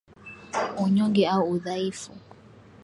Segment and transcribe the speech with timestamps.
[0.83, 2.11] Unyonge au udhaifu